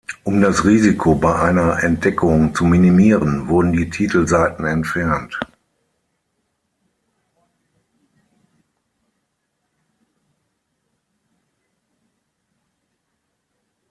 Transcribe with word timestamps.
Um 0.23 0.41
das 0.41 0.65
Risiko 0.65 1.13
bei 1.13 1.35
einer 1.39 1.83
Entdeckung 1.83 2.55
zu 2.55 2.65
minimieren, 2.65 3.47
wurden 3.47 3.71
die 3.71 3.87
Titelseiten 3.87 4.65
entfernt. 4.65 5.39